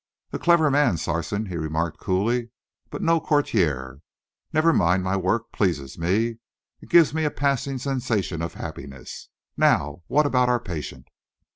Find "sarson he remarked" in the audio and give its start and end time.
0.97-1.99